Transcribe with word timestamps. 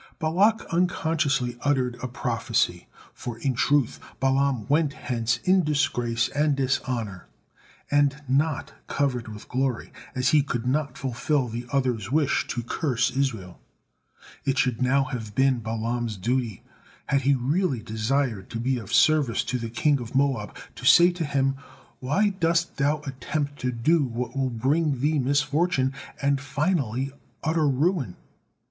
Balak 0.17 0.65
unconsciously 0.71 1.59
uttered 1.61 1.95
a 2.01 2.07
prophecy, 2.07 2.87
for 3.13 3.37
in 3.37 3.53
truth 3.53 3.99
Balaam 4.19 4.65
went 4.67 4.93
hence 4.93 5.37
in 5.43 5.63
disgrace 5.63 6.27
and 6.29 6.55
dishonor, 6.55 7.27
and 7.91 8.19
not 8.27 8.73
covered 8.87 9.27
with 9.27 9.47
glory, 9.47 9.91
as 10.15 10.29
he 10.29 10.41
could 10.41 10.65
not 10.65 10.97
fulfil 10.97 11.47
the 11.47 11.67
other's 11.71 12.11
wish 12.11 12.47
to 12.47 12.63
curse 12.63 13.11
Israel. 13.15 13.59
It 14.43 14.57
should 14.57 14.81
now 14.81 15.03
have 15.03 15.35
been 15.35 15.59
Balaam's 15.59 16.17
duty, 16.17 16.63
had 17.05 17.21
he 17.21 17.35
really 17.35 17.83
desired 17.83 18.49
to 18.49 18.59
be 18.59 18.79
of 18.79 18.91
service 18.91 19.43
to 19.43 19.59
the 19.59 19.69
king 19.69 19.99
of 19.99 20.15
Moab, 20.15 20.57
to 20.77 20.83
say 20.83 21.11
to 21.11 21.23
him, 21.25 21.57
"Why 21.99 22.29
dost 22.29 22.77
thou 22.77 23.01
attempt 23.05 23.59
to 23.59 23.71
do 23.71 24.03
what 24.05 24.35
will 24.35 24.49
bring 24.49 24.99
thee 24.99 25.19
misfortune, 25.19 25.93
and 26.19 26.41
finally 26.41 27.11
utter 27.43 27.67
ruin?" 27.69 28.15